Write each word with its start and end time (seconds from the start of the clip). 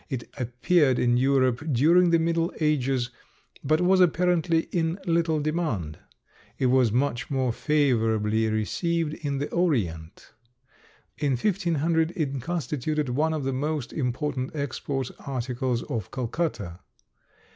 It 0.09 0.23
appeared 0.35 0.97
in 0.97 1.15
Europe 1.17 1.59
during 1.73 2.09
the 2.09 2.17
middle 2.17 2.51
ages, 2.59 3.11
but 3.63 3.81
was 3.81 4.01
apparently 4.01 4.61
in 4.71 4.97
little 5.05 5.39
demand. 5.39 5.99
It 6.57 6.65
was 6.73 6.91
much 6.91 7.29
more 7.29 7.53
favorably 7.53 8.47
received 8.49 9.13
in 9.23 9.37
the 9.37 9.47
Orient. 9.51 10.31
In 11.19 11.33
1500 11.33 12.13
it 12.15 12.41
constituted 12.41 13.09
one 13.09 13.31
of 13.31 13.43
the 13.43 13.53
most 13.53 13.93
important 13.93 14.55
export 14.55 15.11
articles 15.27 15.83
of 15.83 16.09
Calcutta. 16.09 16.79